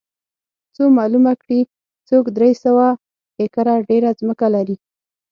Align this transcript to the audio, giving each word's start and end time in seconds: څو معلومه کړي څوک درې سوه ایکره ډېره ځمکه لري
څو 0.75 0.83
معلومه 0.97 1.33
کړي 1.41 1.59
څوک 2.07 2.25
درې 2.37 2.51
سوه 2.63 2.85
ایکره 3.41 3.75
ډېره 3.89 4.09
ځمکه 4.19 4.47
لري 4.55 4.75